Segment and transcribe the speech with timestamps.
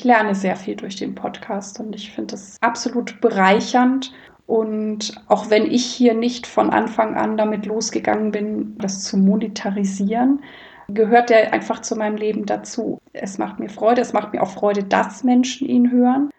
[0.00, 4.14] ich lerne sehr viel durch den Podcast und ich finde es absolut bereichernd.
[4.46, 10.42] Und auch wenn ich hier nicht von Anfang an damit losgegangen bin, das zu monetarisieren,
[10.88, 12.98] gehört der einfach zu meinem Leben dazu.
[13.12, 16.30] Es macht mir Freude, es macht mir auch Freude, dass Menschen ihn hören.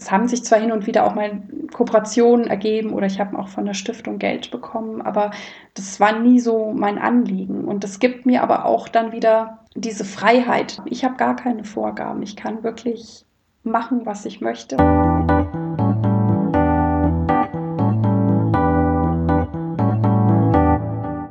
[0.00, 1.42] Es haben sich zwar hin und wieder auch mal
[1.72, 5.32] Kooperationen ergeben oder ich habe auch von der Stiftung Geld bekommen, aber
[5.74, 7.64] das war nie so mein Anliegen.
[7.64, 10.80] Und das gibt mir aber auch dann wieder diese Freiheit.
[10.84, 12.22] Ich habe gar keine Vorgaben.
[12.22, 13.24] Ich kann wirklich
[13.64, 14.76] machen, was ich möchte.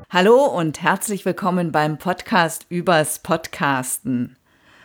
[0.10, 4.36] Hallo und herzlich willkommen beim Podcast übers Podcasten.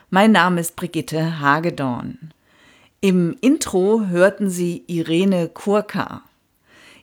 [0.09, 2.33] Mein Name ist Brigitte Hagedorn.
[3.05, 6.23] Im Intro hörten Sie Irene Kurka.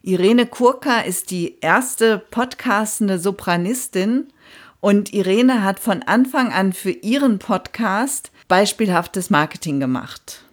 [0.02, 4.30] Irene Kurka ist die erste podcastende Sopranistin
[4.80, 10.45] und Irene hat von Anfang an für ihren Podcast beispielhaftes Marketing gemacht.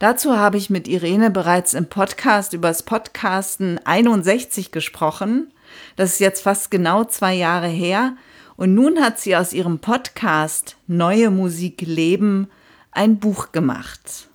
[0.00, 5.52] Dazu habe ich mit Irene bereits im Podcast übers Podcasten 61 gesprochen.
[5.94, 8.16] Das ist jetzt fast genau zwei Jahre her.
[8.56, 12.50] Und nun hat sie aus ihrem Podcast Neue Musik Leben
[12.90, 14.27] ein Buch gemacht.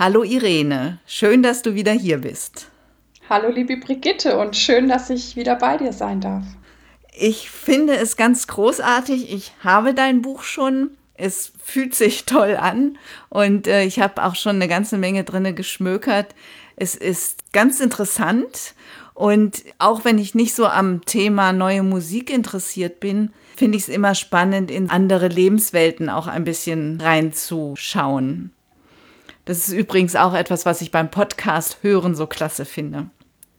[0.00, 2.70] Hallo Irene, schön, dass du wieder hier bist.
[3.28, 6.44] Hallo liebe Brigitte und schön, dass ich wieder bei dir sein darf.
[7.18, 9.34] Ich finde es ganz großartig.
[9.34, 10.90] Ich habe dein Buch schon.
[11.14, 12.96] Es fühlt sich toll an
[13.28, 16.32] und äh, ich habe auch schon eine ganze Menge drinne geschmökert.
[16.76, 18.74] Es ist ganz interessant
[19.14, 23.88] und auch wenn ich nicht so am Thema neue Musik interessiert bin, finde ich es
[23.88, 28.52] immer spannend, in andere Lebenswelten auch ein bisschen reinzuschauen.
[29.48, 33.08] Das ist übrigens auch etwas, was ich beim Podcast hören so klasse finde.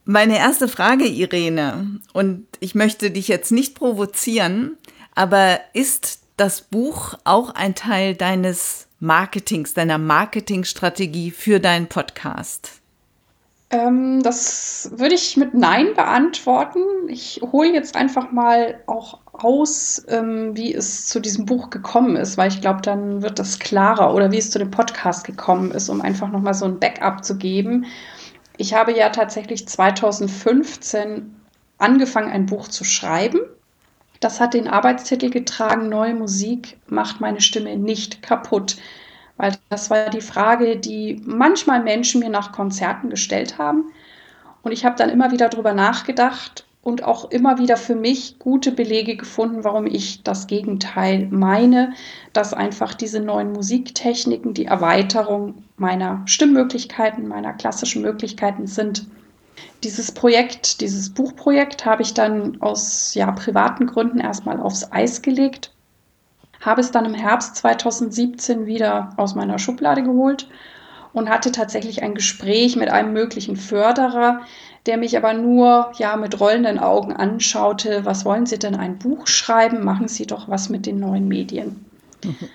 [0.06, 4.78] Meine erste Frage, Irene, und ich möchte dich jetzt nicht provozieren,
[5.16, 12.79] aber ist das Buch auch ein Teil deines Marketings, deiner Marketingstrategie für deinen Podcast?
[13.72, 16.80] Ähm, das würde ich mit Nein beantworten.
[17.08, 22.38] Ich hole jetzt einfach mal auch aus, ähm, wie es zu diesem Buch gekommen ist,
[22.38, 25.90] weil ich glaube, dann wird das klarer oder wie es zu dem Podcast gekommen ist,
[25.90, 27.86] um einfach nochmal so ein Backup zu geben.
[28.58, 31.36] Ich habe ja tatsächlich 2015
[31.78, 33.40] angefangen, ein Buch zu schreiben.
[34.20, 38.78] Das hat den Arbeitstitel getragen, Neue Musik macht meine Stimme nicht kaputt.
[39.40, 43.86] Weil das war die Frage, die manchmal Menschen mir nach Konzerten gestellt haben.
[44.64, 48.74] Und ich habe dann immer wieder darüber nachgedacht und auch immer wieder für mich gute
[48.74, 51.94] Belege gefunden, warum ich das Gegenteil meine,
[52.34, 59.08] dass einfach diese neuen Musiktechniken die Erweiterung meiner Stimmmöglichkeiten, meiner klassischen Möglichkeiten sind.
[59.86, 65.72] Dieses Projekt, dieses Buchprojekt habe ich dann aus ja, privaten Gründen erstmal aufs Eis gelegt
[66.62, 70.48] habe es dann im Herbst 2017 wieder aus meiner Schublade geholt
[71.14, 74.42] und hatte tatsächlich ein Gespräch mit einem möglichen Förderer,
[74.86, 79.28] der mich aber nur ja mit rollenden Augen anschaute, was wollen Sie denn ein Buch
[79.28, 79.84] schreiben?
[79.84, 81.86] Machen Sie doch was mit den neuen Medien.
[82.24, 82.50] Mhm.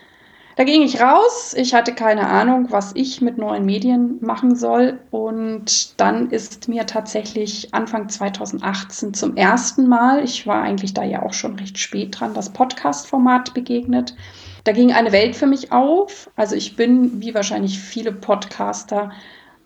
[0.57, 1.55] Da ging ich raus.
[1.57, 5.01] Ich hatte keine Ahnung, was ich mit neuen Medien machen soll.
[5.11, 11.23] Und dann ist mir tatsächlich Anfang 2018 zum ersten Mal, ich war eigentlich da ja
[11.23, 14.15] auch schon recht spät dran, das Podcast-Format begegnet.
[14.63, 16.31] Da ging eine Welt für mich auf.
[16.37, 19.11] Also ich bin, wie wahrscheinlich viele Podcaster,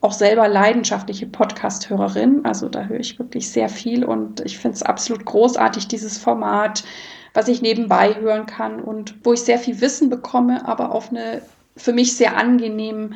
[0.01, 2.45] auch selber leidenschaftliche Podcast-Hörerin.
[2.45, 6.85] Also da höre ich wirklich sehr viel und ich finde es absolut großartig, dieses Format
[7.35, 11.43] was ich nebenbei hören kann und wo ich sehr viel Wissen bekomme, aber auf eine
[11.77, 13.15] für mich sehr angenehm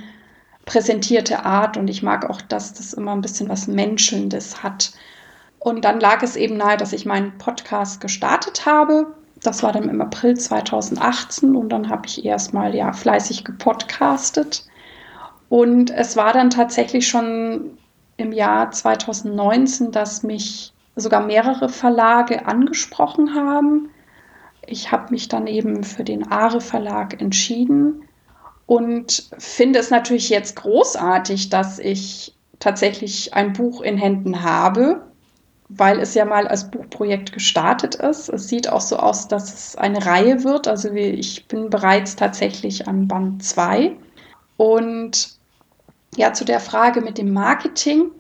[0.65, 1.77] präsentierte Art.
[1.77, 4.93] Und ich mag auch, dass das immer ein bisschen was Menschelndes hat.
[5.59, 9.15] Und dann lag es eben nahe, dass ich meinen Podcast gestartet habe.
[9.43, 14.65] Das war dann im April 2018 und dann habe ich erstmal ja fleißig gepodcastet.
[15.49, 17.77] Und es war dann tatsächlich schon
[18.17, 23.91] im Jahr 2019, dass mich sogar mehrere Verlage angesprochen haben
[24.67, 28.05] ich habe mich dann eben für den Aare Verlag entschieden
[28.67, 35.03] und finde es natürlich jetzt großartig, dass ich tatsächlich ein Buch in Händen habe,
[35.69, 38.28] weil es ja mal als Buchprojekt gestartet ist.
[38.28, 40.69] Es sieht auch so aus, dass es eine Reihe wird.
[40.69, 43.97] Also ich bin bereits tatsächlich an Band 2.
[44.59, 45.36] Und
[46.16, 48.10] ja, zu der Frage mit dem Marketing.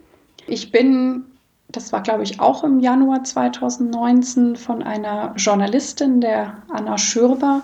[0.46, 1.24] Ich bin
[1.72, 7.62] das war, glaube ich, auch im Januar 2019 von einer Journalistin, der Anna Schürber,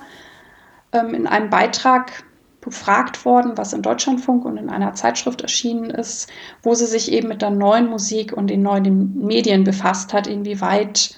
[0.93, 2.25] ähm, in einem Beitrag
[2.60, 6.28] befragt worden, was in Deutschlandfunk und in einer Zeitschrift erschienen ist,
[6.62, 11.14] wo sie sich eben mit der neuen Musik und den neuen Medien befasst hat, inwieweit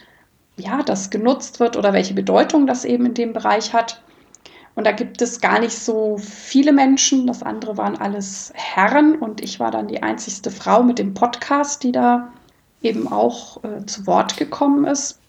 [0.57, 4.03] ja, das genutzt wird oder welche Bedeutung das eben in dem Bereich hat.
[4.75, 7.27] Und da gibt es gar nicht so viele Menschen.
[7.27, 11.83] Das andere waren alles Herren und ich war dann die einzigste Frau mit dem Podcast,
[11.83, 12.31] die da
[12.83, 15.21] eben auch äh, zu Wort gekommen ist.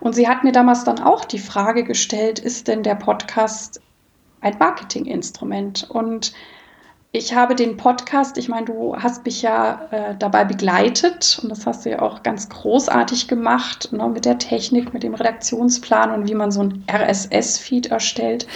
[0.00, 3.80] Und sie hat mir damals dann auch die Frage gestellt, ist denn der Podcast
[4.40, 5.88] ein Marketinginstrument?
[5.90, 6.32] Und
[7.12, 11.66] ich habe den Podcast, ich meine, du hast mich ja äh, dabei begleitet und das
[11.66, 16.28] hast du ja auch ganz großartig gemacht, ne, mit der Technik, mit dem Redaktionsplan und
[16.28, 18.46] wie man so ein RSS-Feed erstellt.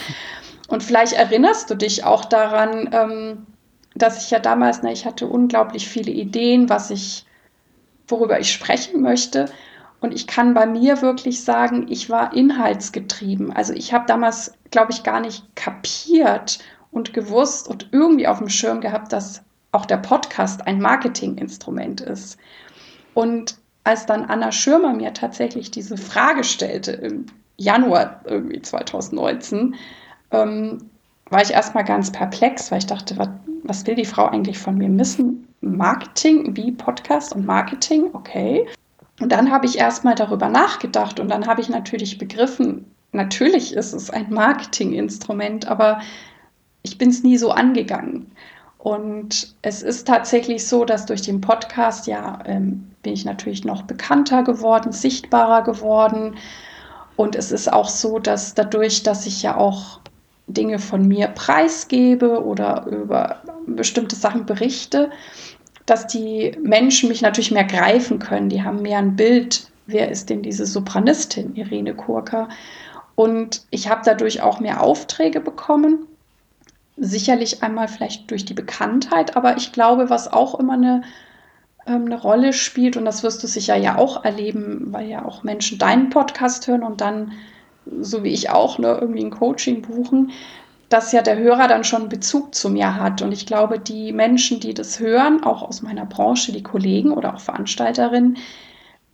[0.68, 3.46] Und vielleicht erinnerst du dich auch daran, ähm,
[3.94, 7.24] dass ich ja damals, ne, ich hatte unglaublich viele Ideen, was ich,
[8.10, 9.46] worüber ich sprechen möchte.
[10.00, 13.52] Und ich kann bei mir wirklich sagen, ich war inhaltsgetrieben.
[13.52, 16.58] Also ich habe damals, glaube ich, gar nicht kapiert
[16.90, 19.42] und gewusst und irgendwie auf dem Schirm gehabt, dass
[19.72, 22.38] auch der Podcast ein Marketinginstrument ist.
[23.14, 27.26] Und als dann Anna Schirmer mir tatsächlich diese Frage stellte im
[27.56, 29.74] Januar irgendwie 2019,
[30.30, 30.78] ähm,
[31.28, 33.28] war ich erstmal ganz perplex, weil ich dachte, was,
[33.62, 35.46] was will die Frau eigentlich von mir missen?
[35.60, 38.66] Marketing, wie Podcast und Marketing, okay.
[39.20, 43.92] Und dann habe ich erstmal darüber nachgedacht und dann habe ich natürlich begriffen, natürlich ist
[43.92, 46.00] es ein Marketinginstrument, aber
[46.82, 48.30] ich bin es nie so angegangen.
[48.78, 53.82] Und es ist tatsächlich so, dass durch den Podcast, ja, ähm, bin ich natürlich noch
[53.82, 56.36] bekannter geworden, sichtbarer geworden.
[57.16, 60.00] Und es ist auch so, dass dadurch, dass ich ja auch
[60.52, 65.10] Dinge von mir preisgebe oder über bestimmte Sachen berichte,
[65.86, 68.48] dass die Menschen mich natürlich mehr greifen können.
[68.48, 72.48] Die haben mehr ein Bild, wer ist denn diese Sopranistin, Irene Kurka.
[73.14, 76.06] Und ich habe dadurch auch mehr Aufträge bekommen
[77.00, 81.02] sicherlich einmal vielleicht durch die Bekanntheit, aber ich glaube, was auch immer eine,
[81.86, 85.42] ähm, eine Rolle spielt, und das wirst du sicher ja auch erleben, weil ja auch
[85.42, 87.32] Menschen deinen Podcast hören und dann,
[88.00, 90.30] so wie ich auch, ne, irgendwie ein Coaching buchen,
[90.88, 93.22] dass ja der Hörer dann schon Bezug zu mir hat.
[93.22, 97.34] Und ich glaube, die Menschen, die das hören, auch aus meiner Branche, die Kollegen oder
[97.34, 98.36] auch Veranstalterinnen,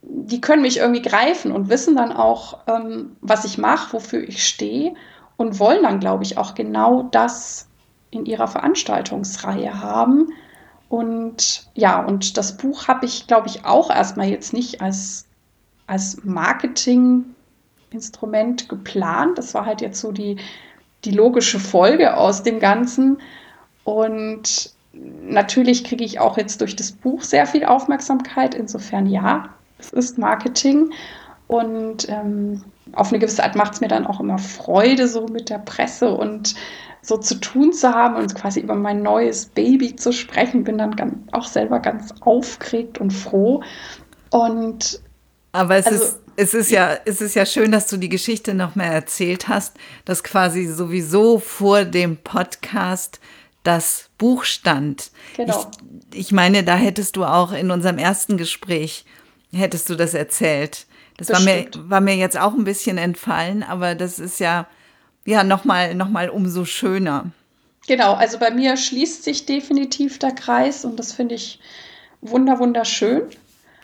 [0.03, 4.47] die können mich irgendwie greifen und wissen dann auch, ähm, was ich mache, wofür ich
[4.47, 4.95] stehe
[5.37, 7.69] und wollen dann, glaube ich, auch genau das
[8.11, 10.33] in ihrer Veranstaltungsreihe haben.
[10.89, 15.27] Und ja, und das Buch habe ich, glaube ich, auch erstmal jetzt nicht als,
[15.87, 16.25] als
[17.87, 19.39] Marketinginstrument geplant.
[19.39, 20.37] Das war halt jetzt so die,
[21.05, 23.19] die logische Folge aus dem Ganzen.
[23.85, 28.55] Und natürlich kriege ich auch jetzt durch das Buch sehr viel Aufmerksamkeit.
[28.55, 29.49] Insofern ja,
[29.79, 30.91] es ist Marketing.
[31.47, 35.49] Und ähm, auf eine gewisse Art macht es mir dann auch immer Freude, so mit
[35.49, 36.55] der Presse und
[37.03, 40.97] so zu tun zu haben und quasi über mein neues Baby zu sprechen, bin dann
[40.97, 43.63] ganz, auch selber ganz aufgeregt und froh.
[44.31, 45.01] Und
[45.53, 48.55] aber es also, ist es ist ja, es ist ja schön, dass du die Geschichte
[48.55, 53.21] noch mehr erzählt hast, dass quasi sowieso vor dem Podcast
[53.63, 55.11] das Buch stand.
[55.37, 55.71] Genau.
[56.13, 59.05] Ich, ich meine, da hättest du auch in unserem ersten Gespräch
[59.53, 60.87] hättest du das erzählt.
[61.17, 64.67] Das, das war mir, war mir jetzt auch ein bisschen entfallen, aber das ist ja
[65.25, 67.31] ja nochmal noch mal umso schöner.
[67.87, 71.61] Genau, also bei mir schließt sich definitiv der Kreis und das finde ich
[72.21, 73.23] wunder wunderschön.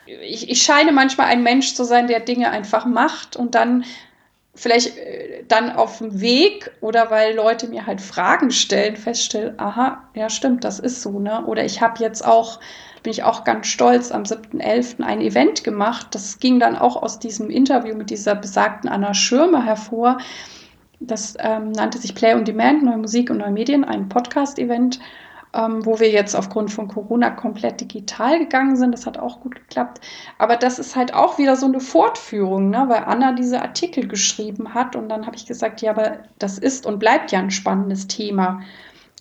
[0.07, 3.85] Ich, ich scheine manchmal ein Mensch zu sein, der Dinge einfach macht und dann
[4.55, 10.03] vielleicht äh, dann auf dem Weg oder weil Leute mir halt Fragen stellen, feststellen, aha,
[10.15, 11.45] ja stimmt, das ist so, ne?
[11.47, 12.61] Oder ich habe jetzt auch,
[13.03, 15.03] bin ich auch ganz stolz, am 7.11.
[15.03, 16.09] ein Event gemacht.
[16.13, 20.19] Das ging dann auch aus diesem Interview mit dieser besagten Anna Schirmer hervor.
[21.01, 25.01] Das ähm, nannte sich Play on Demand, Neue Musik und Neue Medien, ein Podcast-Event,
[25.55, 28.93] ähm, wo wir jetzt aufgrund von Corona komplett digital gegangen sind.
[28.93, 30.01] Das hat auch gut geklappt.
[30.39, 32.85] Aber das ist halt auch wieder so eine Fortführung, ne?
[32.89, 34.97] weil Anna diese Artikel geschrieben hat.
[34.97, 38.63] Und dann habe ich gesagt, ja, aber das ist und bleibt ja ein spannendes Thema.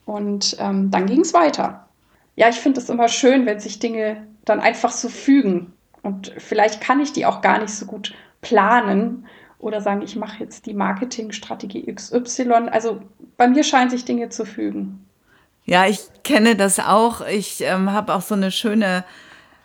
[0.05, 1.87] Und ähm, dann ging es weiter.
[2.35, 5.73] Ja, ich finde es immer schön, wenn sich Dinge dann einfach so fügen.
[6.01, 9.27] Und vielleicht kann ich die auch gar nicht so gut planen
[9.59, 12.69] oder sagen, ich mache jetzt die Marketingstrategie XY.
[12.71, 13.01] Also
[13.37, 15.05] bei mir scheinen sich Dinge zu fügen.
[15.65, 17.25] Ja, ich kenne das auch.
[17.25, 19.03] Ich ähm, habe auch so eine schöne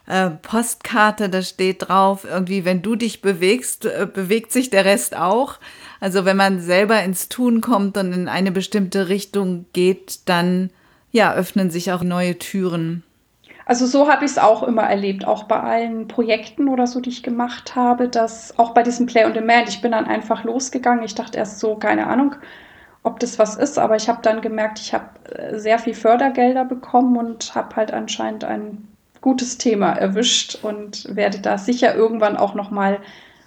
[0.07, 5.17] äh, Postkarte, da steht drauf, irgendwie, wenn du dich bewegst, äh, bewegt sich der Rest
[5.17, 5.59] auch.
[6.01, 10.71] Also wenn man selber ins Tun kommt und in eine bestimmte Richtung geht, dann
[11.11, 13.03] ja, öffnen sich auch neue Türen.
[13.65, 17.11] Also so habe ich es auch immer erlebt, auch bei allen Projekten oder so, die
[17.11, 21.05] ich gemacht habe, dass auch bei diesem Play on Demand, ich bin dann einfach losgegangen.
[21.05, 22.37] Ich dachte erst so, keine Ahnung,
[23.07, 26.65] ob das was ist, aber ich habe dann gemerkt, ich habe äh, sehr viel Fördergelder
[26.65, 28.89] bekommen und habe halt anscheinend ein
[29.21, 32.99] gutes Thema erwischt und werde da sicher irgendwann auch noch mal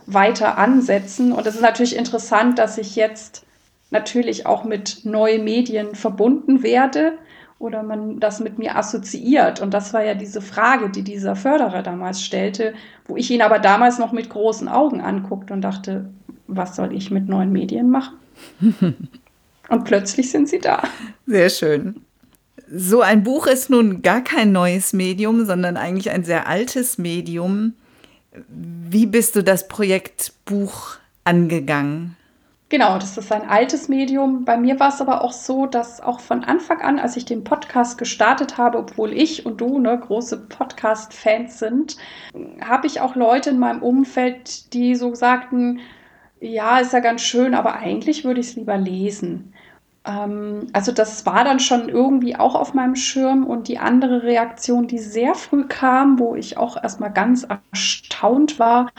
[0.05, 1.33] weiter ansetzen.
[1.33, 3.45] Und es ist natürlich interessant, dass ich jetzt
[3.91, 7.17] natürlich auch mit neuen Medien verbunden werde
[7.59, 9.59] oder man das mit mir assoziiert.
[9.59, 12.73] Und das war ja diese Frage, die dieser Förderer damals stellte,
[13.07, 16.05] wo ich ihn aber damals noch mit großen Augen anguckte und dachte,
[16.47, 18.17] was soll ich mit neuen Medien machen?
[19.69, 20.83] und plötzlich sind sie da.
[21.25, 22.01] Sehr schön.
[22.71, 27.73] So ein Buch ist nun gar kein neues Medium, sondern eigentlich ein sehr altes Medium.
[28.47, 32.15] Wie bist du das Projekt Buch angegangen?
[32.69, 34.45] Genau, das ist ein altes Medium.
[34.45, 37.43] Bei mir war es aber auch so, dass auch von Anfang an, als ich den
[37.43, 41.97] Podcast gestartet habe, obwohl ich und du ne, große Podcast-Fans sind,
[42.61, 45.79] habe ich auch Leute in meinem Umfeld, die so sagten,
[46.39, 49.55] ja, ist ja ganz schön, aber eigentlich würde ich es lieber lesen.
[50.09, 54.87] Ähm, also das war dann schon irgendwie auch auf meinem Schirm und die andere Reaktion,
[54.87, 58.91] die sehr früh kam, wo ich auch erstmal ganz erstaunt war,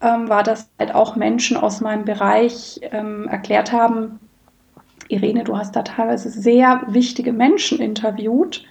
[0.00, 4.18] ähm, war, dass halt auch Menschen aus meinem Bereich ähm, erklärt haben,
[5.08, 8.64] Irene, du hast da teilweise sehr wichtige Menschen interviewt.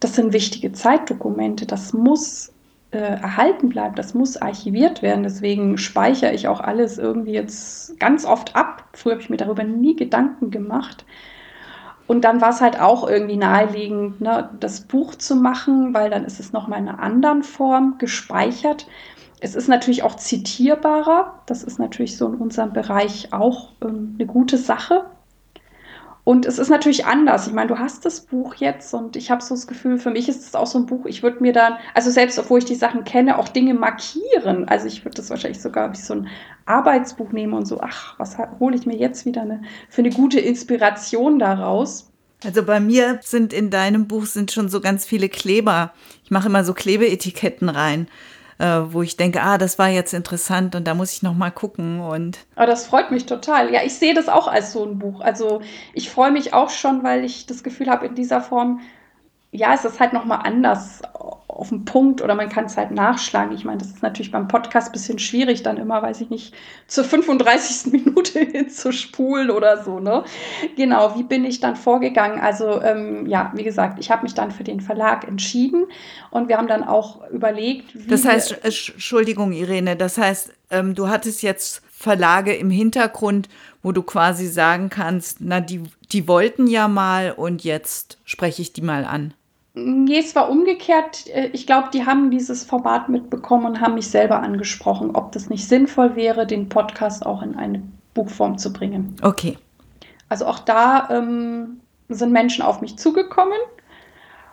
[0.00, 1.66] Das sind wichtige Zeitdokumente.
[1.66, 2.52] Das muss
[2.92, 3.94] äh, erhalten bleiben.
[3.94, 5.22] Das muss archiviert werden.
[5.24, 8.84] Deswegen speichere ich auch alles irgendwie jetzt ganz oft ab.
[8.92, 11.04] Früher habe ich mir darüber nie Gedanken gemacht.
[12.06, 16.24] Und dann war es halt auch irgendwie naheliegend, ne, das Buch zu machen, weil dann
[16.24, 18.86] ist es nochmal in einer anderen Form gespeichert.
[19.40, 21.42] Es ist natürlich auch zitierbarer.
[21.46, 25.06] Das ist natürlich so in unserem Bereich auch ähm, eine gute Sache.
[26.24, 27.48] Und es ist natürlich anders.
[27.48, 30.28] Ich meine, du hast das Buch jetzt und ich habe so das Gefühl, für mich
[30.28, 32.76] ist es auch so ein Buch, ich würde mir dann, also selbst obwohl ich die
[32.76, 34.68] Sachen kenne, auch Dinge markieren.
[34.68, 36.28] Also ich würde das wahrscheinlich sogar wie so ein
[36.64, 40.38] Arbeitsbuch nehmen und so, ach, was hole ich mir jetzt wieder eine, für eine gute
[40.38, 42.08] Inspiration daraus.
[42.44, 45.92] Also bei mir sind in deinem Buch sind schon so ganz viele Kleber.
[46.24, 48.06] Ich mache immer so Klebeetiketten rein
[48.62, 52.00] wo ich denke, ah, das war jetzt interessant und da muss ich noch mal gucken
[52.00, 52.38] und.
[52.54, 53.72] Aber das freut mich total.
[53.72, 55.20] Ja, ich sehe das auch als so ein Buch.
[55.20, 55.62] Also
[55.94, 58.80] ich freue mich auch schon, weil ich das Gefühl habe, in dieser Form
[59.54, 61.02] ja, es ist halt nochmal anders
[61.46, 63.54] auf den Punkt oder man kann es halt nachschlagen.
[63.54, 66.54] Ich meine, das ist natürlich beim Podcast ein bisschen schwierig, dann immer, weiß ich nicht,
[66.86, 67.92] zur 35.
[67.92, 70.24] Minute hinzuspulen oder so, ne?
[70.76, 72.40] Genau, wie bin ich dann vorgegangen?
[72.40, 75.84] Also, ähm, ja, wie gesagt, ich habe mich dann für den Verlag entschieden
[76.30, 78.08] und wir haben dann auch überlegt, wie.
[78.08, 83.50] Das heißt, Entschuldigung, Irene, das heißt, ähm, du hattest jetzt Verlage im Hintergrund,
[83.82, 88.72] wo du quasi sagen kannst, na, die, die wollten ja mal und jetzt spreche ich
[88.72, 89.34] die mal an.
[89.74, 91.26] Nee, es war umgekehrt.
[91.28, 95.48] Äh, ich glaube, die haben dieses Format mitbekommen und haben mich selber angesprochen, ob das
[95.48, 97.82] nicht sinnvoll wäre, den Podcast auch in eine
[98.14, 99.16] Buchform zu bringen.
[99.22, 99.56] Okay.
[100.28, 103.58] Also auch da ähm, sind Menschen auf mich zugekommen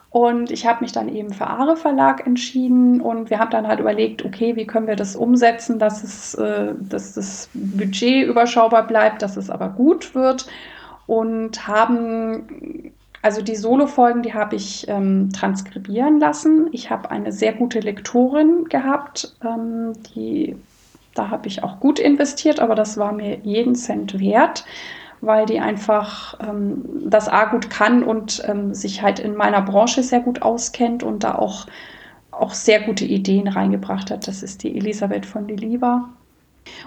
[0.09, 3.79] und ich habe mich dann eben für Aare Verlag entschieden und wir haben dann halt
[3.79, 9.21] überlegt, okay, wie können wir das umsetzen, dass, es, äh, dass das Budget überschaubar bleibt,
[9.21, 10.47] dass es aber gut wird
[11.05, 16.67] und haben also die Solo-Folgen, die habe ich ähm, transkribieren lassen.
[16.71, 20.55] Ich habe eine sehr gute Lektorin gehabt, ähm, die
[21.19, 24.63] da habe ich auch gut investiert, aber das war mir jeden Cent wert,
[25.21, 30.01] weil die einfach ähm, das A gut kann und ähm, sich halt in meiner Branche
[30.01, 31.67] sehr gut auskennt und da auch,
[32.31, 34.27] auch sehr gute Ideen reingebracht hat.
[34.27, 36.09] Das ist die Elisabeth von Deliva.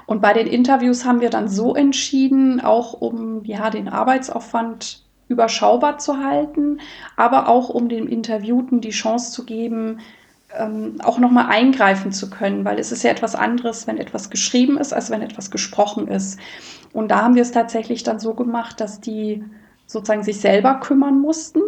[0.07, 5.99] Und bei den Interviews haben wir dann so entschieden, auch um ja, den Arbeitsaufwand überschaubar
[5.99, 6.81] zu halten,
[7.17, 9.99] aber auch um dem Interviewten die Chance zu geben,
[10.57, 14.79] ähm, auch nochmal eingreifen zu können, weil es ist ja etwas anderes, wenn etwas geschrieben
[14.79, 16.39] ist, als wenn etwas gesprochen ist.
[16.93, 19.45] Und da haben wir es tatsächlich dann so gemacht, dass die
[19.87, 21.61] sozusagen sich selber kümmern mussten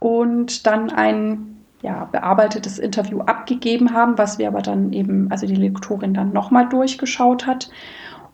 [0.00, 5.54] und dann ein ja, bearbeitetes Interview abgegeben haben, was wir aber dann eben, also die
[5.54, 7.70] Lektorin dann nochmal durchgeschaut hat.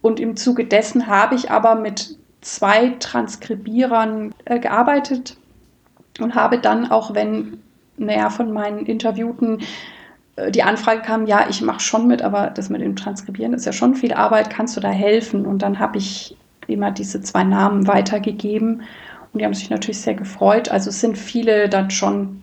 [0.00, 5.36] Und im Zuge dessen habe ich aber mit zwei Transkribierern äh, gearbeitet
[6.20, 7.58] und habe dann auch, wenn,
[7.96, 9.60] naja, von meinen Interviewten
[10.36, 13.64] äh, die Anfrage kam, ja, ich mache schon mit, aber das mit dem Transkribieren ist
[13.64, 15.46] ja schon viel Arbeit, kannst du da helfen?
[15.46, 16.36] Und dann habe ich
[16.66, 18.82] immer diese zwei Namen weitergegeben
[19.32, 20.68] und die haben sich natürlich sehr gefreut.
[20.68, 22.42] Also es sind viele dann schon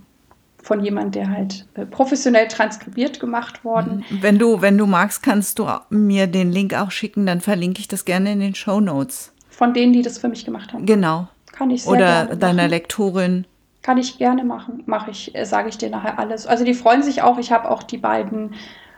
[0.64, 4.04] von jemand, der halt äh, professionell transkribiert gemacht worden.
[4.10, 7.88] Wenn du, wenn du magst, kannst du mir den Link auch schicken, dann verlinke ich
[7.88, 10.86] das gerne in den Show Notes von denen, die das für mich gemacht haben.
[10.86, 11.28] Genau.
[11.52, 12.68] Kann ich sehr Oder deiner.
[12.68, 13.46] Lektorin.
[13.84, 14.84] Kann ich gerne machen.
[14.86, 16.48] Mache ich, äh, sage ich dir nachher alles.
[16.48, 17.38] Also die freuen sich auch.
[17.38, 18.56] Ich habe auch die beiden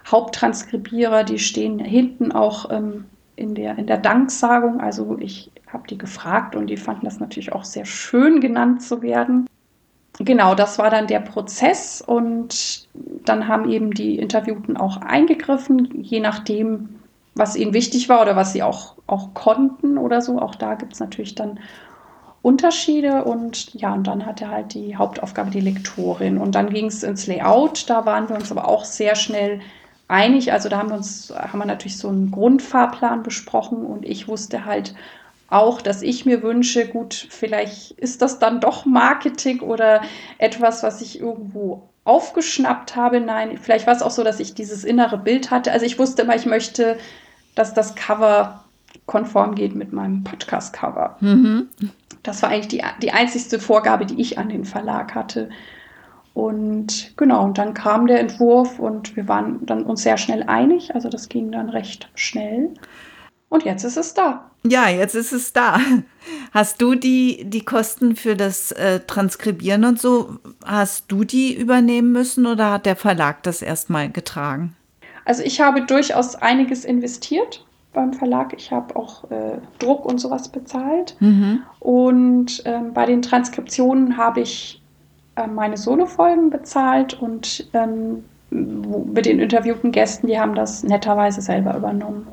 [0.09, 3.05] Haupttranskribierer, die stehen hinten auch ähm,
[3.35, 4.81] in, der, in der Danksagung.
[4.81, 9.01] Also ich habe die gefragt und die fanden das natürlich auch sehr schön, genannt zu
[9.01, 9.47] werden.
[10.19, 12.87] Genau, das war dann der Prozess und
[13.25, 16.99] dann haben eben die Interviewten auch eingegriffen, je nachdem,
[17.35, 20.39] was ihnen wichtig war oder was sie auch, auch konnten oder so.
[20.39, 21.59] Auch da gibt es natürlich dann
[22.41, 26.37] Unterschiede und ja, und dann hatte halt die Hauptaufgabe die Lektorin.
[26.37, 29.61] Und dann ging es ins Layout, da waren wir uns aber auch sehr schnell
[30.07, 30.51] einig.
[30.51, 34.65] Also da haben wir uns, haben wir natürlich so einen Grundfahrplan besprochen und ich wusste
[34.65, 34.93] halt
[35.47, 40.01] auch, dass ich mir wünsche, gut, vielleicht ist das dann doch Marketing oder
[40.37, 43.19] etwas, was ich irgendwo aufgeschnappt habe.
[43.21, 45.71] Nein, vielleicht war es auch so, dass ich dieses innere Bild hatte.
[45.71, 46.97] Also ich wusste immer, ich möchte,
[47.55, 48.63] dass das Cover
[49.05, 51.17] konform geht mit meinem Podcast-Cover.
[51.19, 51.69] Mhm.
[52.23, 55.49] Das war eigentlich die, die einzigste Vorgabe, die ich an den Verlag hatte.
[56.33, 60.95] Und genau, und dann kam der Entwurf und wir waren dann uns sehr schnell einig.
[60.95, 62.73] Also das ging dann recht schnell.
[63.49, 64.49] Und jetzt ist es da.
[64.65, 65.79] Ja, jetzt ist es da.
[66.51, 72.13] Hast du die, die Kosten für das äh, Transkribieren und so, hast du die übernehmen
[72.13, 74.75] müssen oder hat der Verlag das erstmal getragen?
[75.25, 78.53] Also ich habe durchaus einiges investiert beim Verlag.
[78.57, 81.15] Ich habe auch äh, Druck und sowas bezahlt.
[81.19, 81.61] Mhm.
[81.79, 84.81] Und ähm, bei den Transkriptionen habe ich
[85.35, 91.75] äh, meine Solofolgen bezahlt und ähm, mit den interviewten Gästen, die haben das netterweise selber
[91.75, 92.27] übernommen.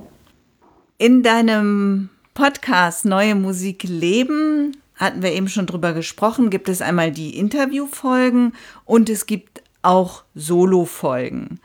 [0.98, 7.10] In deinem Podcast Neue Musik leben hatten wir eben schon drüber gesprochen, gibt es einmal
[7.10, 8.52] die Interviewfolgen
[8.84, 11.58] und es gibt auch Solofolgen.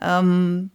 [0.00, 0.70] Ähm,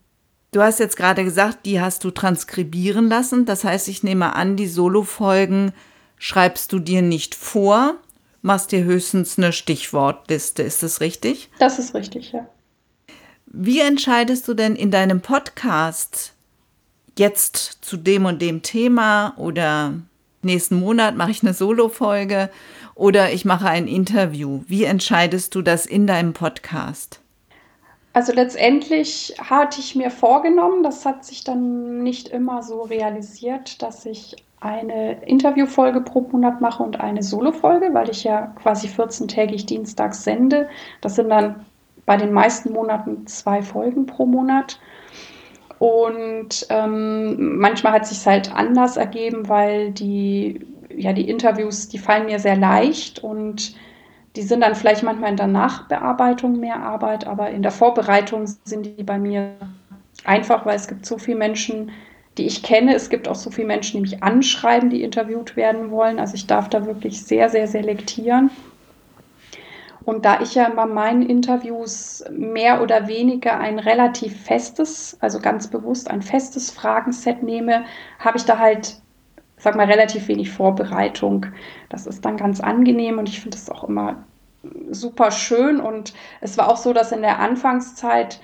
[0.51, 3.45] du hast jetzt gerade gesagt, die hast du transkribieren lassen.
[3.45, 5.73] Das heißt, ich nehme an, die Solofolgen
[6.17, 7.95] schreibst du dir nicht vor,
[8.41, 10.63] machst dir höchstens eine Stichwortliste.
[10.63, 11.49] Ist das richtig?
[11.59, 12.47] Das ist richtig, ja.
[13.45, 16.33] Wie entscheidest du denn in deinem Podcast
[17.17, 19.93] jetzt zu dem und dem Thema oder
[20.41, 22.49] nächsten Monat mache ich eine Solo-Folge
[22.95, 24.63] oder ich mache ein Interview?
[24.67, 27.20] Wie entscheidest du das in deinem Podcast?
[28.13, 34.05] Also letztendlich hatte ich mir vorgenommen, das hat sich dann nicht immer so realisiert, dass
[34.05, 40.23] ich eine Interviewfolge pro Monat mache und eine Solo-Folge, weil ich ja quasi 14-tägig dienstags
[40.23, 40.69] sende.
[40.99, 41.65] Das sind dann
[42.05, 44.79] bei den meisten Monaten zwei Folgen pro Monat.
[45.79, 50.59] Und ähm, manchmal hat sich halt anders ergeben, weil die,
[50.95, 53.75] ja, die Interviews, die fallen mir sehr leicht und
[54.35, 58.97] die sind dann vielleicht manchmal in der Nachbearbeitung mehr Arbeit, aber in der Vorbereitung sind
[58.97, 59.55] die bei mir
[60.23, 61.91] einfach, weil es gibt so viele Menschen,
[62.37, 62.95] die ich kenne.
[62.95, 66.19] Es gibt auch so viele Menschen, die mich anschreiben, die interviewt werden wollen.
[66.19, 68.49] Also ich darf da wirklich sehr, sehr selektieren.
[70.03, 75.67] Und da ich ja bei meinen Interviews mehr oder weniger ein relativ festes, also ganz
[75.67, 77.85] bewusst ein festes Fragenset nehme,
[78.17, 78.99] habe ich da halt,
[79.61, 81.45] sag mal, relativ wenig Vorbereitung.
[81.89, 84.23] Das ist dann ganz angenehm und ich finde es auch immer
[84.89, 85.79] super schön.
[85.79, 88.41] Und es war auch so, dass in der Anfangszeit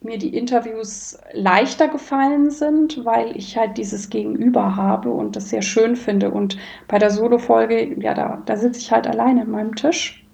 [0.00, 5.62] mir die Interviews leichter gefallen sind, weil ich halt dieses Gegenüber habe und das sehr
[5.62, 6.30] schön finde.
[6.30, 10.26] Und bei der Solo-Folge, ja, da, da sitze ich halt alleine an meinem Tisch.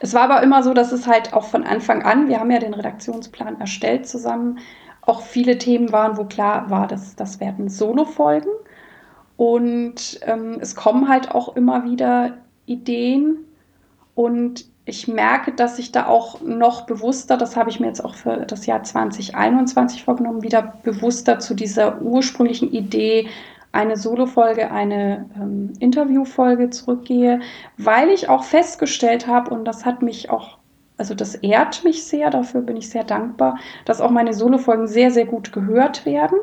[0.00, 2.58] Es war aber immer so, dass es halt auch von Anfang an, wir haben ja
[2.58, 4.58] den Redaktionsplan erstellt zusammen,
[5.02, 8.50] auch viele Themen waren, wo klar war, dass das werden Solo-Folgen.
[9.36, 13.38] Und ähm, es kommen halt auch immer wieder Ideen
[14.14, 18.14] und ich merke, dass ich da auch noch bewusster, das habe ich mir jetzt auch
[18.14, 23.28] für das Jahr 2021 vorgenommen, wieder bewusster zu dieser ursprünglichen Idee,
[23.70, 27.40] eine Solo-Folge, eine ähm, Interview-Folge zurückgehe,
[27.78, 30.58] weil ich auch festgestellt habe, und das hat mich auch,
[30.98, 35.10] also das ehrt mich sehr, dafür bin ich sehr dankbar, dass auch meine Solo-Folgen sehr,
[35.10, 36.38] sehr gut gehört werden.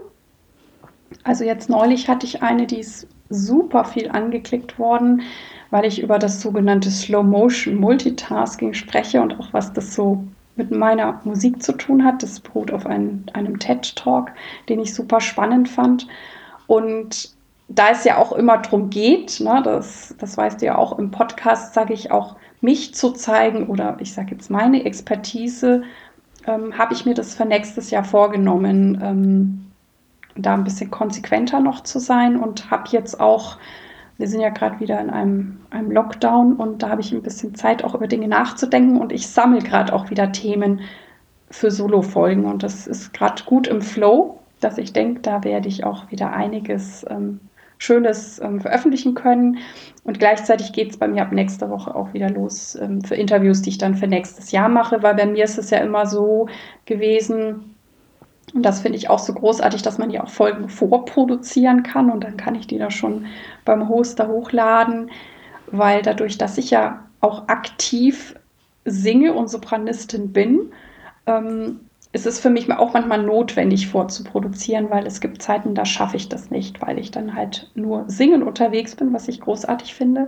[1.23, 5.21] Also jetzt neulich hatte ich eine, die ist super viel angeklickt worden
[5.71, 10.23] weil ich über das sogenannte Slow Motion Multitasking spreche und auch was das so
[10.55, 12.23] mit meiner Musik zu tun hat.
[12.23, 14.31] Das beruht auf einem, einem TED Talk,
[14.67, 16.07] den ich super spannend fand.
[16.67, 17.33] Und
[17.67, 21.11] da es ja auch immer darum geht, ne, das, das weißt du ja auch im
[21.11, 25.83] Podcast, sage ich auch, mich zu zeigen oder ich sage jetzt meine Expertise,
[26.45, 29.68] ähm, habe ich mir das für nächstes Jahr vorgenommen, ähm,
[30.41, 33.57] da ein bisschen konsequenter noch zu sein und habe jetzt auch
[34.19, 37.55] wir sind ja gerade wieder in einem, einem Lockdown und da habe ich ein bisschen
[37.55, 40.81] Zeit, auch über Dinge nachzudenken und ich sammle gerade auch wieder Themen
[41.49, 45.85] für Solo-Folgen und das ist gerade gut im Flow, dass ich denke, da werde ich
[45.85, 47.39] auch wieder einiges ähm,
[47.77, 49.59] Schönes ähm, veröffentlichen können.
[50.03, 53.61] Und gleichzeitig geht es bei mir ab nächster Woche auch wieder los ähm, für Interviews,
[53.61, 56.49] die ich dann für nächstes Jahr mache, weil bei mir ist es ja immer so
[56.85, 57.68] gewesen,
[58.53, 62.23] und das finde ich auch so großartig, dass man die auch Folgen vorproduzieren kann und
[62.23, 63.25] dann kann ich die da schon
[63.65, 65.11] beim Hoster hochladen,
[65.67, 68.35] weil dadurch, dass ich ja auch aktiv
[68.85, 70.71] singe und Sopranistin bin,
[71.25, 71.81] ähm,
[72.11, 76.49] es für mich auch manchmal notwendig vorzuproduzieren, weil es gibt Zeiten, da schaffe ich das
[76.49, 80.27] nicht, weil ich dann halt nur singen unterwegs bin, was ich großartig finde.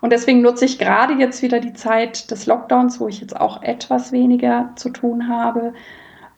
[0.00, 3.62] Und deswegen nutze ich gerade jetzt wieder die Zeit des Lockdowns, wo ich jetzt auch
[3.62, 5.72] etwas weniger zu tun habe,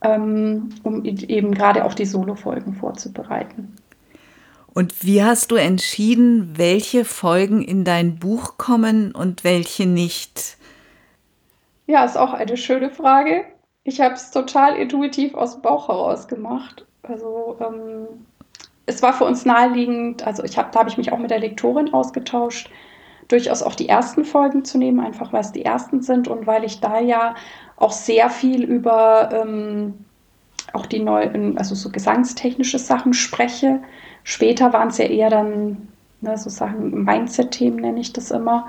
[0.02, 3.76] ähm, um eben gerade auch die Solo-Folgen vorzubereiten.
[4.74, 10.56] Und wie hast du entschieden, welche Folgen in dein Buch kommen und welche nicht?
[11.86, 13.44] Ja, ist auch eine schöne Frage.
[13.82, 16.86] Ich habe es total intuitiv aus dem Bauch heraus gemacht.
[17.02, 18.06] Also ähm,
[18.86, 21.40] es war für uns naheliegend, also ich hab, da habe ich mich auch mit der
[21.40, 22.70] Lektorin ausgetauscht,
[23.28, 26.64] durchaus auch die ersten Folgen zu nehmen, einfach weil es die ersten sind und weil
[26.64, 27.34] ich da ja
[27.78, 29.94] auch sehr viel über ähm,
[30.72, 33.80] auch die neuen, also so gesangstechnische Sachen spreche.
[34.24, 35.88] Später waren es ja eher dann
[36.20, 38.68] ne, so Sachen, Mindset-Themen nenne ich das immer.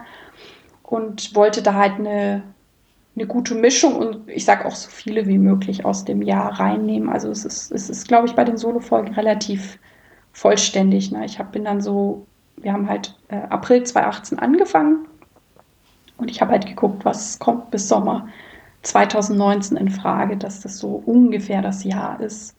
[0.83, 2.43] Und wollte da halt eine,
[3.15, 7.09] eine gute Mischung und ich sage auch so viele wie möglich aus dem Jahr reinnehmen.
[7.09, 9.77] Also es ist, es ist glaube ich, bei den Solo-Folgen relativ
[10.31, 11.11] vollständig.
[11.11, 11.25] Ne?
[11.25, 12.25] Ich hab, bin dann so,
[12.57, 15.07] wir haben halt äh, April 2018 angefangen
[16.17, 18.27] und ich habe halt geguckt, was kommt bis Sommer
[18.83, 22.55] 2019 in Frage, dass das so ungefähr das Jahr ist.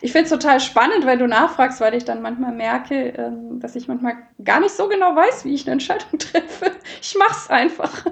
[0.00, 3.76] Ich finde es total spannend, wenn du nachfragst, weil ich dann manchmal merke, ähm, dass
[3.76, 6.72] ich manchmal gar nicht so genau weiß, wie ich eine Entscheidung treffe.
[7.00, 8.04] Ich mache es einfach.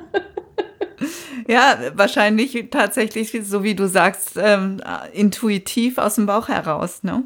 [1.49, 4.81] Ja, wahrscheinlich tatsächlich, so wie du sagst, ähm,
[5.13, 7.25] intuitiv aus dem Bauch heraus, ne?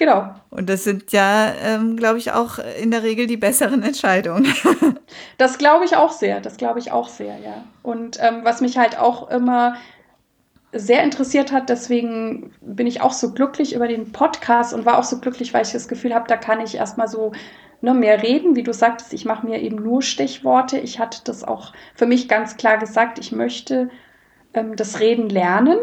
[0.00, 0.30] Genau.
[0.48, 4.46] Und das sind ja, ähm, glaube ich, auch in der Regel die besseren Entscheidungen.
[5.36, 7.64] das glaube ich auch sehr, das glaube ich auch sehr, ja.
[7.82, 9.76] Und ähm, was mich halt auch immer
[10.72, 15.04] sehr interessiert hat, deswegen bin ich auch so glücklich über den Podcast und war auch
[15.04, 17.32] so glücklich, weil ich das Gefühl habe, da kann ich erstmal so
[17.82, 18.56] ne, mehr reden.
[18.56, 20.78] Wie du sagtest, ich mache mir eben nur Stichworte.
[20.78, 23.90] Ich hatte das auch für mich ganz klar gesagt, ich möchte
[24.54, 25.76] ähm, das Reden lernen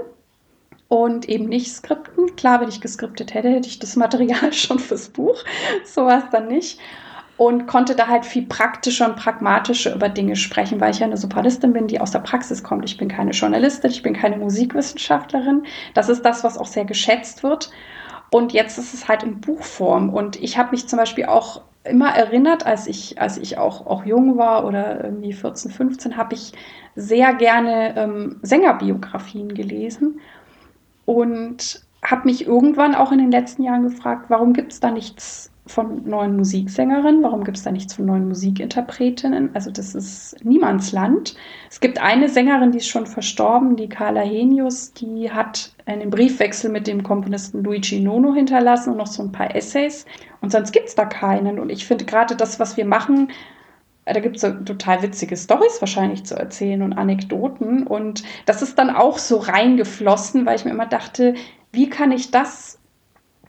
[0.90, 2.36] und eben nicht skripten.
[2.36, 5.44] Klar, wenn ich geskriptet hätte, hätte ich das Material schon fürs Buch.
[5.86, 6.80] So war es dann nicht.
[7.38, 11.18] Und konnte da halt viel praktischer und pragmatischer über Dinge sprechen, weil ich ja eine
[11.18, 12.86] Sopranistin bin, die aus der Praxis kommt.
[12.86, 15.64] Ich bin keine Journalistin, ich bin keine Musikwissenschaftlerin.
[15.94, 17.70] Das ist das, was auch sehr geschätzt wird.
[18.32, 20.10] Und jetzt ist es halt in Buchform.
[20.10, 24.04] Und ich habe mich zum Beispiel auch immer erinnert, als ich, als ich auch, auch
[24.04, 26.54] jung war oder irgendwie 14, 15, habe ich
[26.96, 30.20] sehr gerne ähm, Sängerbiografien gelesen
[31.08, 35.52] und habe mich irgendwann auch in den letzten Jahren gefragt, warum gibt es da nichts
[35.66, 39.50] von neuen Musiksängerinnen, warum gibt es da nichts von neuen Musikinterpretinnen?
[39.54, 41.36] Also das ist niemands Land.
[41.70, 46.70] Es gibt eine Sängerin, die ist schon verstorben, die Carla Henius, die hat einen Briefwechsel
[46.70, 50.06] mit dem Komponisten Luigi Nono hinterlassen und noch so ein paar Essays.
[50.42, 51.58] Und sonst gibt es da keinen.
[51.58, 53.30] Und ich finde gerade das, was wir machen,
[54.14, 57.86] da gibt es so total witzige Stories wahrscheinlich zu erzählen und Anekdoten.
[57.86, 61.34] Und das ist dann auch so reingeflossen, weil ich mir immer dachte,
[61.72, 62.80] wie kann ich das,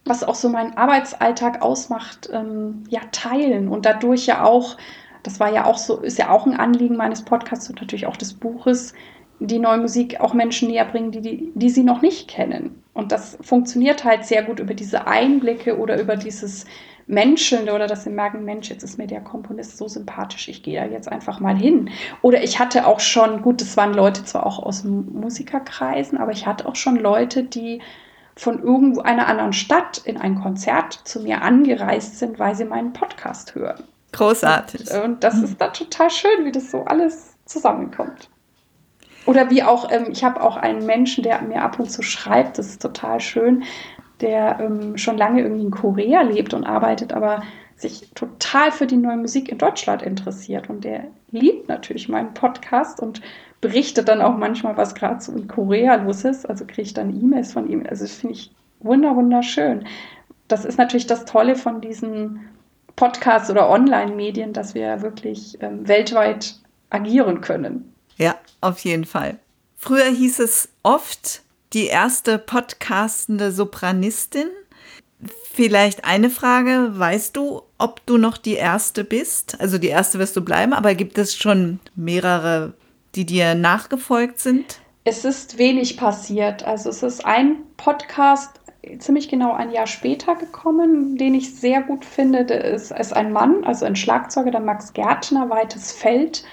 [0.04, 4.76] was auch so meinen Arbeitsalltag ausmacht, ähm, ja teilen und dadurch ja auch,
[5.22, 8.16] das war ja auch so, ist ja auch ein Anliegen meines Podcasts und natürlich auch
[8.16, 8.94] des Buches,
[9.40, 12.82] die neue Musik auch Menschen näher bringen, die, die, die sie noch nicht kennen.
[12.92, 16.66] Und das funktioniert halt sehr gut über diese Einblicke oder über dieses
[17.08, 20.78] Menschelnde oder dass sie merken, Mensch, jetzt ist mir der Komponist so sympathisch, ich gehe
[20.78, 21.90] da jetzt einfach mal hin.
[22.22, 26.46] Oder ich hatte auch schon, gut, das waren Leute zwar auch aus Musikerkreisen, aber ich
[26.46, 27.80] hatte auch schon Leute, die
[28.36, 32.92] von irgendwo einer anderen Stadt in ein Konzert zu mir angereist sind, weil sie meinen
[32.92, 33.82] Podcast hören.
[34.12, 34.90] Großartig.
[34.92, 38.28] Und, und das ist da total schön, wie das so alles zusammenkommt.
[39.26, 42.58] Oder wie auch, ähm, ich habe auch einen Menschen, der mir ab und zu schreibt,
[42.58, 43.64] das ist total schön,
[44.20, 47.42] der ähm, schon lange irgendwie in Korea lebt und arbeitet, aber
[47.76, 50.68] sich total für die neue Musik in Deutschland interessiert.
[50.68, 53.20] Und der liebt natürlich meinen Podcast und
[53.60, 56.48] berichtet dann auch manchmal, was gerade so in Korea los ist.
[56.48, 57.84] Also kriege ich dann E-Mails von ihm.
[57.88, 58.50] Also das finde ich
[58.80, 59.84] wunder, wunderschön.
[60.48, 62.48] Das ist natürlich das Tolle von diesen
[62.96, 66.56] Podcasts oder Online-Medien, dass wir wirklich ähm, weltweit
[66.90, 67.92] agieren können.
[68.16, 69.38] Ja, auf jeden Fall.
[69.76, 74.48] Früher hieß es oft, die erste podcastende Sopranistin.
[75.52, 79.60] Vielleicht eine Frage, weißt du, ob du noch die erste bist?
[79.60, 82.74] Also die erste wirst du bleiben, aber gibt es schon mehrere,
[83.14, 84.80] die dir nachgefolgt sind?
[85.04, 86.62] Es ist wenig passiert.
[86.64, 88.60] Also es ist ein Podcast
[88.98, 92.38] ziemlich genau ein Jahr später gekommen, den ich sehr gut finde.
[92.38, 96.44] Ist, ist ein Mann, also ein Schlagzeuger, der Max Gärtner, Weites Feld.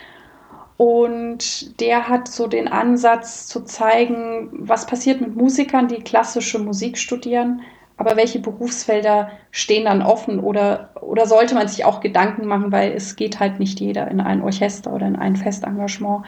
[0.78, 6.98] Und der hat so den Ansatz zu zeigen, was passiert mit Musikern, die klassische Musik
[6.98, 7.62] studieren,
[7.98, 12.92] aber welche Berufsfelder stehen dann offen oder, oder sollte man sich auch Gedanken machen, weil
[12.92, 16.26] es geht halt nicht jeder in ein Orchester oder in ein Festengagement.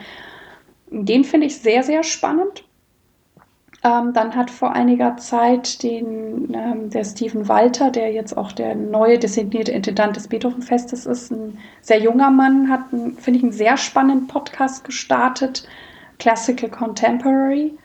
[0.92, 2.64] Den finde ich sehr, sehr spannend.
[3.84, 8.74] Ähm, dann hat vor einiger Zeit den, ähm, der Steven Walter, der jetzt auch der
[8.74, 13.78] neue designierte Intendant des Beethovenfestes ist, ein sehr junger Mann, hat, finde ich, einen sehr
[13.78, 15.68] spannenden Podcast gestartet,
[16.18, 17.78] Classical Contemporary.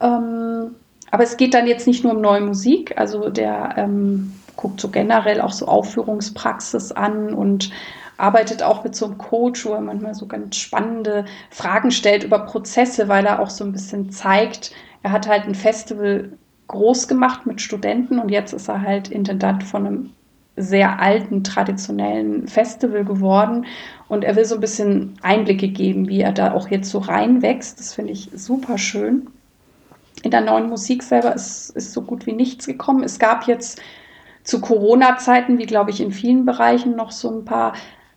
[0.00, 0.74] Ähm,
[1.10, 4.88] aber es geht dann jetzt nicht nur um neue Musik, also der ähm, guckt so
[4.88, 7.70] generell auch so Aufführungspraxis an und
[8.18, 12.40] arbeitet auch mit so einem Coach, wo er manchmal so ganz spannende Fragen stellt über
[12.40, 16.32] Prozesse, weil er auch so ein bisschen zeigt, er hat halt ein Festival
[16.68, 20.10] groß gemacht mit Studenten und jetzt ist er halt Intendant von einem
[20.56, 23.66] sehr alten, traditionellen Festival geworden.
[24.08, 27.78] Und er will so ein bisschen Einblicke geben, wie er da auch jetzt so reinwächst.
[27.78, 29.28] Das finde ich super schön.
[30.22, 33.02] In der neuen Musik selber ist, ist so gut wie nichts gekommen.
[33.02, 33.80] Es gab jetzt
[34.44, 37.72] zu Corona-Zeiten, wie glaube ich in vielen Bereichen, noch so ein paar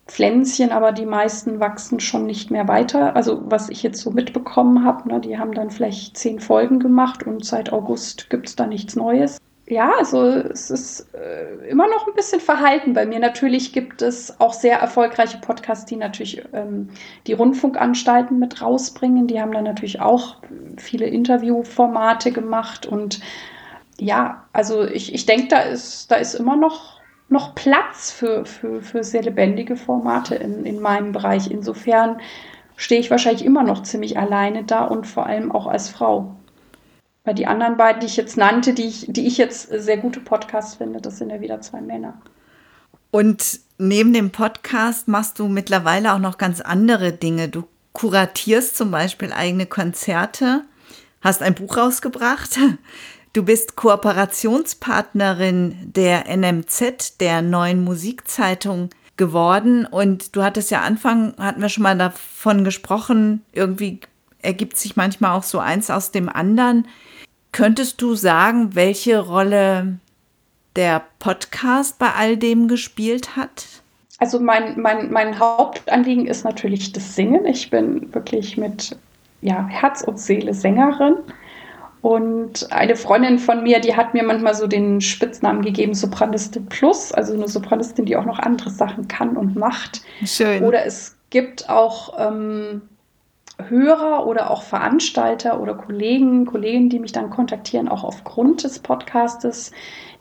[0.07, 3.15] Pflänzchen, aber die meisten wachsen schon nicht mehr weiter.
[3.15, 7.23] Also was ich jetzt so mitbekommen habe, ne, die haben dann vielleicht zehn Folgen gemacht
[7.23, 9.39] und seit August gibt es da nichts Neues.
[9.67, 13.17] Ja, also es ist äh, immer noch ein bisschen verhalten bei mir.
[13.17, 16.89] Natürlich gibt es auch sehr erfolgreiche Podcasts, die natürlich ähm,
[17.25, 19.25] die Rundfunkanstalten mit rausbringen.
[19.25, 20.35] Die haben dann natürlich auch
[20.77, 23.21] viele Interviewformate gemacht und
[23.97, 28.81] ja, also ich, ich denke, da ist, da ist immer noch noch Platz für, für,
[28.81, 31.49] für sehr lebendige Formate in, in meinem Bereich.
[31.49, 32.21] Insofern
[32.75, 36.35] stehe ich wahrscheinlich immer noch ziemlich alleine da und vor allem auch als Frau.
[37.23, 40.19] Weil die anderen beiden, die ich jetzt nannte, die ich, die ich jetzt sehr gute
[40.19, 42.21] Podcasts finde, das sind ja wieder zwei Männer.
[43.09, 47.49] Und neben dem Podcast machst du mittlerweile auch noch ganz andere Dinge.
[47.49, 50.65] Du kuratierst zum Beispiel eigene Konzerte,
[51.21, 52.59] hast ein Buch rausgebracht.
[53.35, 59.85] Du bist Kooperationspartnerin der NMZ, der neuen Musikzeitung geworden.
[59.85, 63.99] Und du hattest ja Anfang, hatten wir schon mal davon gesprochen, irgendwie
[64.41, 66.87] ergibt sich manchmal auch so eins aus dem anderen.
[67.51, 69.99] Könntest du sagen, welche Rolle
[70.77, 73.65] der Podcast bei all dem gespielt hat?
[74.17, 77.45] Also mein, mein, mein Hauptanliegen ist natürlich das Singen.
[77.45, 78.95] Ich bin wirklich mit
[79.41, 81.17] ja, Herz und Seele Sängerin.
[82.05, 87.11] Und eine Freundin von mir, die hat mir manchmal so den Spitznamen gegeben, Sopranistin Plus,
[87.11, 90.03] also eine Sopranistin, die auch noch andere Sachen kann und macht.
[90.23, 90.63] Schön.
[90.63, 92.83] Oder es gibt auch ähm,
[93.57, 99.71] Hörer oder auch Veranstalter oder Kollegen, Kollegen, die mich dann kontaktieren, auch aufgrund des Podcastes,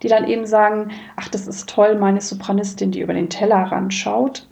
[0.01, 4.47] die dann eben sagen, ach, das ist toll, meine Sopranistin, die über den Tellerrand schaut.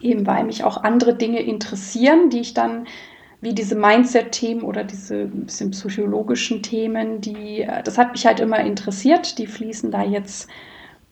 [0.00, 2.88] Eben weil mich auch andere Dinge interessieren, die ich dann
[3.42, 9.36] wie diese Mindset-Themen oder diese bisschen psychologischen Themen, die, das hat mich halt immer interessiert,
[9.36, 10.48] die fließen da jetzt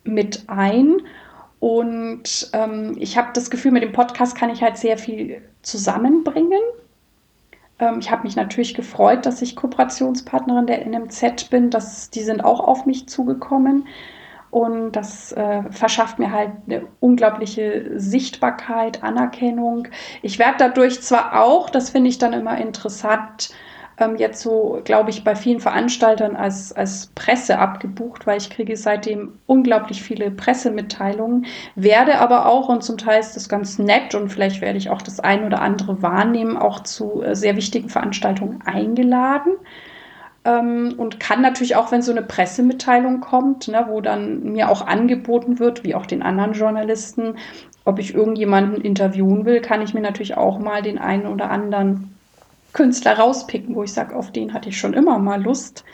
[0.04, 1.02] mit ein.
[1.58, 6.60] Und ähm, ich habe das Gefühl, mit dem Podcast kann ich halt sehr viel zusammenbringen.
[7.80, 11.70] Ähm, ich habe mich natürlich gefreut, dass ich Kooperationspartnerin der NMZ bin.
[11.70, 13.88] Das, die sind auch auf mich zugekommen.
[14.50, 19.88] Und das äh, verschafft mir halt eine unglaubliche Sichtbarkeit, Anerkennung.
[20.22, 23.50] Ich werde dadurch zwar auch, das finde ich dann immer interessant,
[24.00, 28.76] ähm, jetzt so, glaube ich, bei vielen Veranstaltern als, als Presse abgebucht, weil ich kriege
[28.76, 34.30] seitdem unglaublich viele Pressemitteilungen, werde aber auch, und zum Teil ist das ganz nett und
[34.30, 38.62] vielleicht werde ich auch das ein oder andere wahrnehmen, auch zu äh, sehr wichtigen Veranstaltungen
[38.64, 39.52] eingeladen.
[40.44, 44.86] Ähm, und kann natürlich auch, wenn so eine Pressemitteilung kommt, ne, wo dann mir auch
[44.86, 47.36] angeboten wird, wie auch den anderen Journalisten,
[47.84, 52.16] ob ich irgendjemanden interviewen will, kann ich mir natürlich auch mal den einen oder anderen
[52.72, 55.84] Künstler rauspicken, wo ich sage, auf den hatte ich schon immer mal Lust.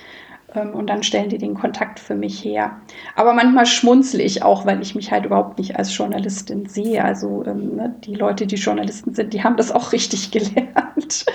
[0.57, 2.81] Ähm, und dann stellen die den Kontakt für mich her.
[3.15, 7.05] Aber manchmal schmunzle ich auch, weil ich mich halt überhaupt nicht als Journalistin sehe.
[7.05, 11.27] Also ähm, ne, die Leute, die Journalisten sind, die haben das auch richtig gelernt.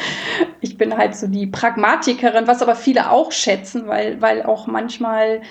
[0.59, 5.41] Ich bin halt so die Pragmatikerin, was aber viele auch schätzen, weil, weil auch manchmal,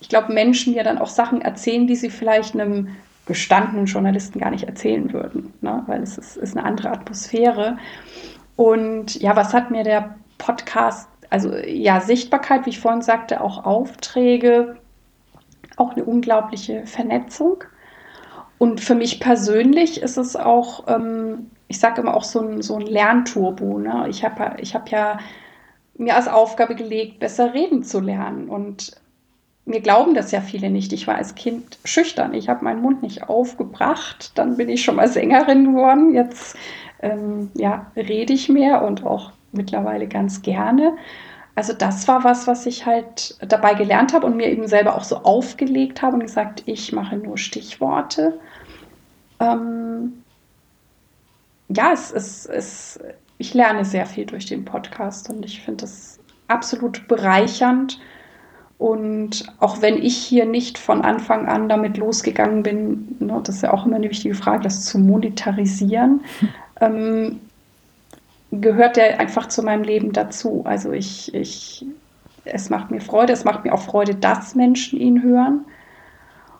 [0.00, 4.50] ich glaube, Menschen mir dann auch Sachen erzählen, die sie vielleicht einem gestandenen Journalisten gar
[4.50, 5.82] nicht erzählen würden, ne?
[5.86, 7.76] weil es ist, ist eine andere Atmosphäre.
[8.56, 13.64] Und ja, was hat mir der Podcast also ja, Sichtbarkeit, wie ich vorhin sagte, auch
[13.64, 14.76] Aufträge,
[15.76, 17.64] auch eine unglaubliche Vernetzung.
[18.58, 22.76] Und für mich persönlich ist es auch, ähm, ich sage immer auch so ein, so
[22.76, 23.78] ein Lernturbo.
[23.78, 24.06] Ne?
[24.08, 25.18] Ich habe ich hab ja
[25.96, 28.48] mir als Aufgabe gelegt, besser reden zu lernen.
[28.48, 28.92] Und
[29.64, 30.92] mir glauben das ja viele nicht.
[30.92, 32.34] Ich war als Kind schüchtern.
[32.34, 34.32] Ich habe meinen Mund nicht aufgebracht.
[34.34, 36.14] Dann bin ich schon mal Sängerin geworden.
[36.14, 36.56] Jetzt
[37.00, 40.96] ähm, ja, rede ich mehr und auch mittlerweile ganz gerne.
[41.54, 45.02] Also das war was, was ich halt dabei gelernt habe und mir eben selber auch
[45.02, 48.38] so aufgelegt habe und gesagt, ich mache nur Stichworte.
[49.40, 50.22] Ähm,
[51.68, 53.00] ja, es ist, es,
[53.38, 57.98] ich lerne sehr viel durch den Podcast und ich finde das absolut bereichernd.
[58.78, 63.62] Und auch wenn ich hier nicht von Anfang an damit losgegangen bin, ne, das ist
[63.62, 66.20] ja auch immer eine wichtige Frage, das zu monetarisieren,
[66.80, 67.40] ähm,
[68.50, 70.62] gehört der einfach zu meinem Leben dazu.
[70.64, 71.84] Also ich, ich,
[72.44, 75.64] es macht mir Freude, es macht mir auch Freude, dass Menschen ihn hören.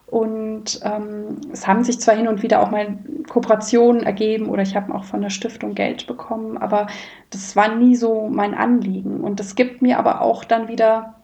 [0.06, 2.96] Und ähm, es haben sich zwar hin und wieder auch mal
[3.28, 6.86] Kooperationen ergeben oder ich habe auch von der Stiftung Geld bekommen, aber
[7.28, 9.20] das war nie so mein Anliegen.
[9.20, 11.16] Und das gibt mir aber auch dann wieder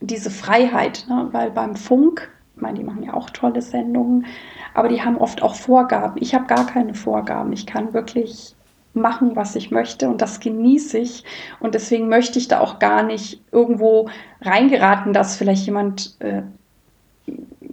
[0.00, 1.28] diese Freiheit, ne?
[1.30, 4.26] weil beim Funk, ich meine, die machen ja auch tolle Sendungen,
[4.74, 6.20] aber die haben oft auch Vorgaben.
[6.20, 7.52] Ich habe gar keine Vorgaben.
[7.52, 8.56] Ich kann wirklich
[8.94, 11.24] machen, was ich möchte und das genieße ich.
[11.60, 14.08] Und deswegen möchte ich da auch gar nicht irgendwo
[14.42, 16.42] reingeraten, dass vielleicht jemand äh,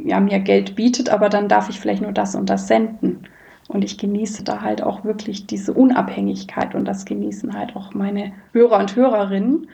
[0.05, 3.27] ja, mir Geld bietet, aber dann darf ich vielleicht nur das und das senden.
[3.67, 8.31] Und ich genieße da halt auch wirklich diese Unabhängigkeit und das genießen halt auch meine
[8.51, 9.69] Hörer und Hörerinnen.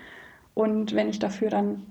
[0.54, 1.84] Und wenn ich dafür dann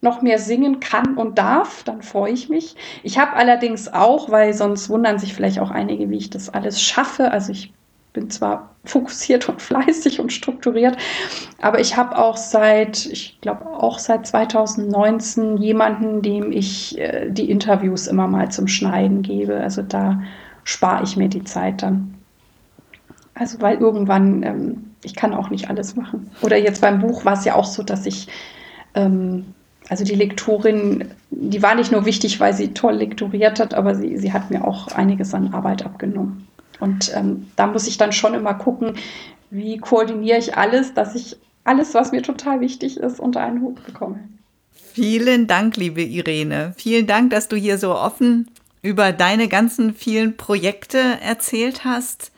[0.00, 2.76] noch mehr singen kann und darf, dann freue ich mich.
[3.02, 6.80] Ich habe allerdings auch, weil sonst wundern sich vielleicht auch einige, wie ich das alles
[6.80, 7.30] schaffe.
[7.30, 7.74] Also ich
[8.12, 10.96] bin zwar fokussiert und fleißig und strukturiert,
[11.60, 17.50] aber ich habe auch seit, ich glaube auch seit 2019 jemanden, dem ich äh, die
[17.50, 19.56] Interviews immer mal zum Schneiden gebe.
[19.56, 20.22] Also da
[20.64, 22.14] spare ich mir die Zeit dann.
[23.34, 26.30] Also weil irgendwann, ähm, ich kann auch nicht alles machen.
[26.42, 28.28] Oder jetzt beim Buch war es ja auch so, dass ich,
[28.94, 29.46] ähm,
[29.88, 34.16] also die Lektorin, die war nicht nur wichtig, weil sie toll lektoriert hat, aber sie,
[34.18, 36.46] sie hat mir auch einiges an Arbeit abgenommen.
[36.80, 38.94] Und ähm, da muss ich dann schon immer gucken,
[39.50, 43.84] wie koordiniere ich alles, dass ich alles, was mir total wichtig ist, unter einen Hut
[43.84, 44.20] bekomme.
[44.72, 46.74] Vielen Dank, liebe Irene.
[46.76, 48.48] Vielen Dank, dass du hier so offen
[48.82, 52.32] über deine ganzen vielen Projekte erzählt hast.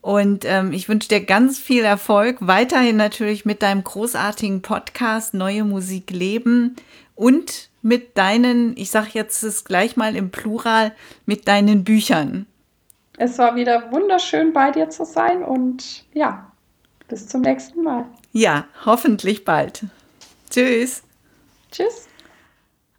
[0.00, 5.64] Und ähm, ich wünsche dir ganz viel Erfolg, weiterhin natürlich mit deinem großartigen Podcast Neue
[5.64, 6.76] Musik leben
[7.14, 10.92] und mit deinen, ich sage jetzt es gleich mal im Plural,
[11.26, 12.46] mit deinen Büchern.
[13.20, 16.52] Es war wieder wunderschön bei dir zu sein und ja,
[17.08, 18.06] bis zum nächsten Mal.
[18.32, 19.86] Ja, hoffentlich bald.
[20.48, 21.02] Tschüss.
[21.72, 22.06] Tschüss.